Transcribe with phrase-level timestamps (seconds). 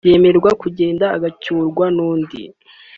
[0.11, 2.41] yemererwa kugenda agucyurwa n’undi